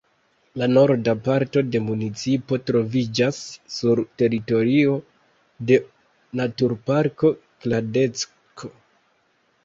[0.59, 3.41] La norda parto de municipo troviĝas
[3.73, 4.95] sur teritorio
[5.73, 5.77] de
[6.41, 7.31] naturparko
[7.67, 8.71] Kladecko.